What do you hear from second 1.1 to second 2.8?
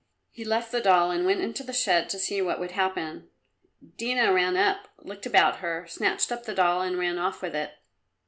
and went into the shed to see what would